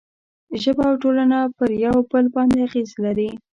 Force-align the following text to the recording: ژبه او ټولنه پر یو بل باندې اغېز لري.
ژبه 0.61 0.83
او 0.89 0.95
ټولنه 1.03 1.39
پر 1.57 1.69
یو 1.85 1.97
بل 2.11 2.25
باندې 2.35 2.57
اغېز 2.67 2.89
لري. 3.03 3.29